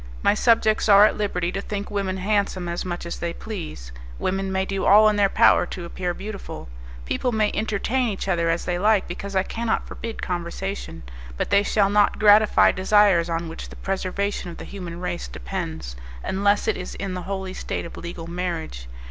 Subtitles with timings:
[0.23, 4.51] My subjects are at liberty to think women handsome as much as they please; women
[4.51, 6.69] may do all in their power to appear beautiful;
[7.05, 11.03] people may entertain each other as they like, because I cannot forbid conversation;
[11.37, 15.95] but they shall not gratify desires on which the preservation of the human race depends,
[16.23, 18.87] unless it is in the holy state of legal marriage.